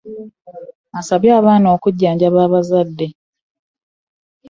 [0.99, 3.07] Asabye abaana okujjanjaba abazadde.